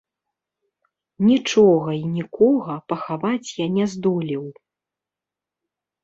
Нічога 1.29 1.89
і 1.97 1.99
нікога 2.15 2.77
пахаваць 2.93 3.49
я 3.59 3.67
не 3.75 3.85
здолеў. 3.91 4.45